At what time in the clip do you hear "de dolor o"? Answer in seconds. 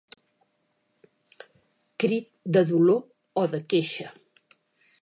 2.57-3.47